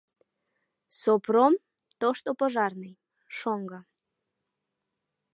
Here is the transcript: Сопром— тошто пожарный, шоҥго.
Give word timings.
Сопром— 0.99 1.53
тошто 1.99 2.29
пожарный, 2.39 2.95
шоҥго. 3.37 3.79